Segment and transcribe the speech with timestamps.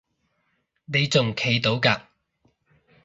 [0.85, 2.01] 你仲企到嘅？